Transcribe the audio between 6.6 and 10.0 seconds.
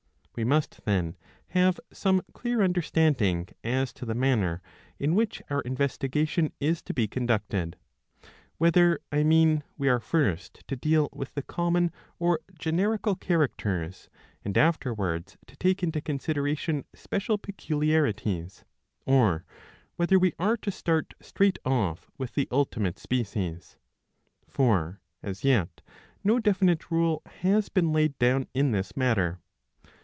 is to be conducted; whether, I mean, we are